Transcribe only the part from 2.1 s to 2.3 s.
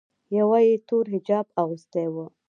و.